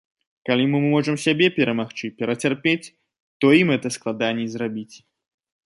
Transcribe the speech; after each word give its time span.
Калі 0.49 0.63
мы 0.69 0.79
можам 0.93 1.15
сябе 1.25 1.47
перамагчы, 1.57 2.05
перацярпець, 2.21 2.91
то 3.45 3.53
ім 3.61 3.67
гэта 3.77 3.87
складаней 3.99 4.47
зрабіць. 4.55 4.95